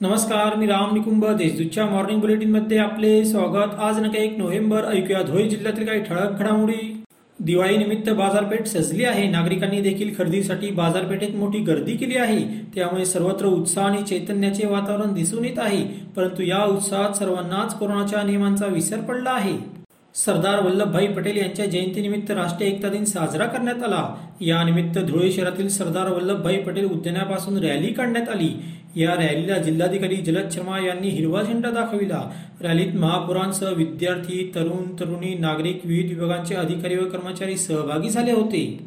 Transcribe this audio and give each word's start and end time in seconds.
नमस्कार 0.00 0.54
मी 0.56 0.66
राम 0.66 0.94
निकुंभ. 0.94 1.26
देशदूतच्या 1.26 1.86
मॉर्निंग 1.86 2.20
बुलेटिनमध्ये 2.20 2.78
आपले 2.78 3.24
स्वागत. 3.24 3.74
आज 3.80 3.98
नका 3.98 4.18
एक 4.18 4.38
नोव्हेंबर 4.38 4.84
ऐकूया 4.84 5.22
धुळे 5.22 5.48
जिल्ह्यातील 5.48 5.86
काही 5.86 6.00
ठळक 6.00 6.38
घडामोडी. 6.38 7.02
दिवाळीनिमित्त 7.40 8.10
बाजारपेठ 8.10 8.66
सजली 8.66 9.04
आहे. 9.04 9.30
नागरिकांनी 9.30 9.80
देखील 9.80 10.14
खरेदीसाठी 10.18 10.70
बाजारपेठेत 10.70 11.36
मोठी 11.36 11.58
गर्दी 11.58 11.96
केली 11.96 12.16
आहे. 12.16 12.70
त्यामुळे 12.74 13.04
सर्वत्र 13.04 13.46
उत्साह 13.46 13.86
आणि 13.86 14.02
चैतन्याचे 14.02 14.66
वातावरण 14.66 15.14
दिसून 15.14 15.44
येत 15.44 15.58
आहे. 15.58 15.84
परंतु 16.16 16.42
या 16.42 16.64
उत्साहात 16.64 17.10
सर्वांनाच 17.10 17.78
कोरोनाच्या 17.78 18.22
नियमांचा 18.22 18.66
विसर 18.66 19.00
पडला 19.00 19.30
आहे. 19.30 19.75
सरदार 20.16 20.60
वल्लभभाई 20.62 21.06
पटेल 21.06 21.36
यांच्या 21.36 21.66
जयंतीनिमित्त 21.66 22.30
राष्ट्रीय 22.30 22.70
एकता 22.70 22.88
दिन 22.88 23.04
साजरा 23.04 23.46
करण्यात 23.46 23.82
आला. 23.82 24.14
यानिमित्त 24.40 24.98
धुळे 24.98 25.32
शहरातील 25.32 25.68
सरदार 25.68 26.12
वल्लभभाई 26.12 26.56
पटेल 26.56 26.84
उद्यानापासून 26.84 27.58
रॅली 27.58 27.92
काढण्यात 27.92 28.28
आली. 28.28 28.48
या 28.96 29.14
रॅलीला 29.14 29.58
जिल्हाधिकारी 29.58 30.16
जलद 30.16 30.50
शर्मा 30.50 30.78
यांनी 30.78 31.08
हिरवा 31.08 31.42
झेंडा 31.42 31.70
दाखविला. 31.70 32.32
रॅलीत 32.60 32.94
महापुरांसह 32.94 33.70
विद्यार्थी 33.70 34.52
तरुण 34.54 34.94
तरुणी 35.00 35.34
नागरिक 35.34 35.80
विविध 35.84 36.18
विभागांचे 36.18 36.54
अधिकारी 36.54 36.96
व 36.96 37.04
कर्मचारी 37.04 37.56
सहभागी 37.56 38.08
झाले 38.08 38.32
होते. 38.32 38.78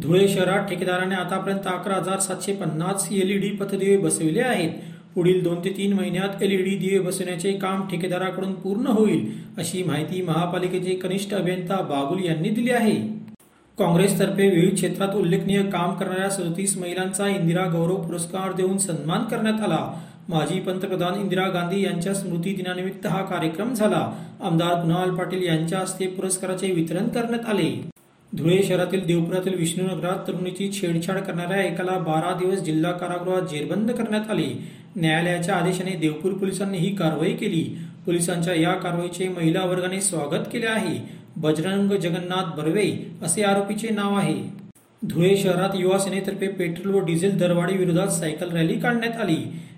धुळे 0.00 0.28
शहरात 0.28 0.68
ठेकेदाराने 0.68 1.14
आतापर्यंत 1.14 1.66
अकरा 1.66 1.94
हजार 1.94 2.18
सातशे 2.18 2.52
पन्नास 2.52 3.08
एलईडी 3.12 3.48
पथदिवे 3.48 3.96
बसविले 3.96 4.40
आहेत. 4.40 4.70
पुढील 5.16 5.42
दोन 5.42 5.64
ते 5.64 5.70
तीन 5.70 5.92
महिन्यात 5.92 6.42
एलईडी 6.42 6.76
दिवे 6.76 6.98
बसवण्याचे 6.98 7.52
काम 7.52 7.86
ठेकेदाराकडून 7.88 8.52
पूर्ण 8.52 8.86
होईल 8.86 9.26
अशी 9.58 9.82
माहिती 9.82 10.20
महापालिकेचे 10.22 10.94
कनिष्ठ 10.94 11.34
अभियंता 11.34 11.80
बागुल 11.82 12.24
यांनी 12.24 12.48
दिली 12.48 12.70
आहे. 12.70 12.94
काँग्रेसतर्फे 13.78 14.48
विविध 14.48 14.74
क्षेत्रात 14.74 15.14
उल्लेखनीय 15.14 15.62
काम 15.62 15.94
करणाऱ्या 15.94 16.28
सदतीस 16.30 16.76
महिलांचा 16.78 17.28
इंदिरा 17.28 17.66
गौरव 17.66 17.96
पुरस्कार 17.96 18.52
देऊन 18.52 18.78
सन्मान 18.78 19.24
करण्यात 19.24 19.60
आला. 19.60 19.80
माजी 20.28 20.60
पंतप्रधान 20.60 21.20
इंदिरा 21.20 21.48
गांधी 21.48 21.84
यांच्या 21.84 22.14
स्मृती 22.14 22.54
दिनानिमित्त 22.54 23.06
हा 23.06 23.22
कार्यक्रम 23.22 23.74
झाला. 23.74 24.10
आमदार 24.42 24.80
कुणाल 24.82 25.10
पाटील 25.10 25.42
यांच्या 25.42 25.78
हस्ते 25.78 26.06
पुरस्काराचे 26.06 26.72
वितरण 26.72 27.08
करण्यात 27.08 27.46
आले. 27.46 27.70
धुळे 28.32 28.62
शहरातील 28.62 29.06
देवपुरातील 29.06 29.54
विष्णुनगरात 29.54 30.28
तरुणीची 30.28 30.70
छेडछाड 30.72 31.18
करणाऱ्या 31.18 31.62
एकाला 31.62 31.98
बारा 31.98 32.34
दिवस 32.38 32.58
जिल्हा 32.58 32.92
कारागृहात 32.92 33.42
जेरबंद 33.42 33.90
करण्यात 33.90 34.30
आले. 34.30 34.46
न्यायालयाच्या 34.96 35.54
आदेशाने 35.54 35.90
देवपूर 35.90 36.32
पोलिसांनी 36.32 36.78
ही 36.78 36.94
कारवाई 36.96 37.32
केली. 37.32 37.62
पोलिसांच्या 38.06 38.54
या 38.54 38.72
कारवाईचे 38.72 39.28
महिला 39.28 39.64
वर्गाने 39.64 40.00
स्वागत 40.00 40.44
केले 40.52 40.66
आहे. 40.66 40.98
बजरंग 41.36 41.92
जगन्नाथ 41.92 42.56
बर्वे 42.56 43.16
असे 43.22 43.42
आरोपीचे 43.42 43.88
नाव 43.88 44.14
आहे. 44.14 44.36
धुळे 45.02 45.36
शहरात 45.36 45.70
युवा 45.74 45.98
सेनेतर्फे 45.98 46.48
पेट्रोल 46.48 46.94
व 46.94 47.04
डिझेल 47.04 47.38
दरवाढी 47.38 47.76
विरोधात 47.76 48.08
सायकल 48.08 48.50
रॅली 48.50 48.80
काढण्यात 48.80 49.20
आली. 49.20 49.36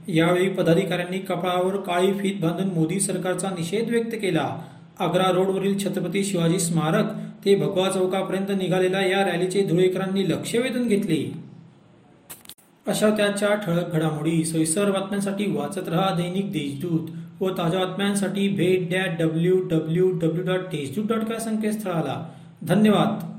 यावेळी 0.09 0.49
पदाधिकाऱ्यांनी 0.49 1.19
कपाळावर 1.19 1.77
काळी 1.77 2.13
फीत 2.13 2.41
बांधून 2.41 2.69
मोदी 2.69 3.01
सरकारचा 3.01 3.51
निषेध 3.51 3.91
व्यक्त 3.91 4.15
केला. 4.15 4.63
आग्रा 4.99 5.31
रोडवरील 5.33 5.79
छत्रपती 5.79 6.25
शिवाजी 6.25 6.59
स्मारक 6.59 7.05
ते 7.45 7.55
भगवा 7.55 7.91
चौकापर्यंत 7.91 8.51
निघालेल्या 8.51 9.01
या 9.01 9.25
रॅलीचे 9.25 9.63
धुळेकरांनी 9.63 10.29
लक्ष 10.29 10.55
वेधून 10.55 10.89
घेतले. 10.89 11.49
अशा 12.87 13.11
त्याच्या 13.11 13.55
ठळक 13.55 13.93
घडामोडी 13.93 14.45
सविस्तर 14.45 14.91
बातम्यांसाठी 14.91 15.47
वाचत 15.47 15.89
रहा 15.89 16.15
दैनिक 16.15 16.53
देशदूत 16.53 17.09
व 17.43 17.49
ताज्या 17.49 17.85
बातम्यांसाठी 17.85 18.49
भेट 18.49 18.91
that 18.91 19.23
W 19.23 19.63
W 19.63 20.11
W 20.13 20.45
dot 20.45 20.61
Deshdoot 20.61 21.05
dot 21.05 21.25
का 21.25 21.39
संकेतस्थळाला. 21.39 22.29
धन्यवाद. 22.63 23.38